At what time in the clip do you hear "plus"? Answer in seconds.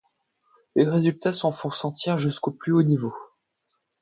2.49-2.71